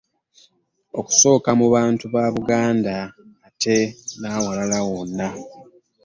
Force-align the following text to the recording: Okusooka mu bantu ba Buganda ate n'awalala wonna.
Okusooka 0.99 1.49
mu 1.59 1.67
bantu 1.75 2.05
ba 2.13 2.25
Buganda 2.35 2.95
ate 3.47 3.77
n'awalala 4.19 4.77
wonna. 4.89 5.27